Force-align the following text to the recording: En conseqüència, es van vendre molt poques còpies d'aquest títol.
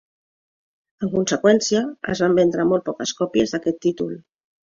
En 1.07 1.11
conseqüència, 1.15 1.83
es 2.15 2.23
van 2.25 2.33
vendre 2.39 2.67
molt 2.71 2.87
poques 2.87 3.13
còpies 3.21 3.53
d'aquest 3.57 3.81
títol. 3.87 4.17